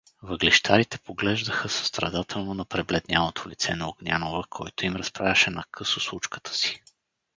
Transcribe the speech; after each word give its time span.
Въглищарите 0.23 0.97
поглеждаха 0.99 1.69
състрадателно 1.69 2.53
на 2.53 2.65
пребледнялото 2.65 3.49
лице 3.49 3.75
на 3.75 3.89
Огнянова, 3.89 4.43
който 4.49 4.85
им 4.85 4.95
разправяше 4.95 5.49
накъсо 5.49 5.99
случката 5.99 6.53
си. 6.53 6.83